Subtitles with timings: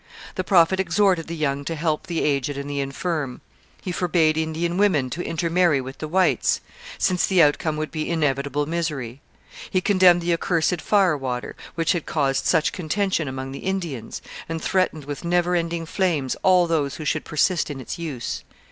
[0.33, 3.39] The Prophet exhorted the young to help the aged and the infirm;
[3.83, 6.59] he forbade Indian women to intermarry with the whites,
[6.97, 9.21] since the outcome would be inevitable misery;
[9.69, 14.59] he condemned the accursed fire water, which had caused such contention among the Indians, and
[14.59, 18.43] threatened with never ending flames all those who should persist in its use.